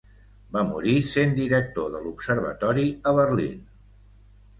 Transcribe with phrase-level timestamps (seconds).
[0.55, 3.61] Va morir sent director de l'observatori a Berlín.